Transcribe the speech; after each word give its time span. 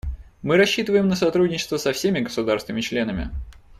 Мы 0.41 0.57
рассчитываем 0.57 1.07
на 1.09 1.15
сотрудничество 1.15 1.77
со 1.77 1.93
всеми 1.93 2.21
государствами-членами. 2.21 3.29